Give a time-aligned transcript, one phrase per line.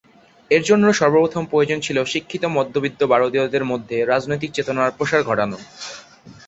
[0.51, 5.57] এর জন্য সর্বপ্রথম প্রয়োজন ছিল শিক্ষিত মধ্যবিত্ত ভারতীয়দের মধ্যে রাজনৈতিক চেতনার প্রসার ঘটানো।